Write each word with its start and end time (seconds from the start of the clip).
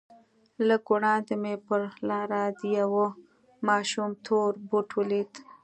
لږ 0.67 0.83
وړاندې 0.93 1.33
مې 1.41 1.53
پر 1.67 1.81
لاره 2.09 2.41
د 2.59 2.61
يوه 2.79 3.07
ماشوم 3.67 4.11
تور 4.25 4.51
بوټ 4.69 4.89
ولېد. 4.97 5.31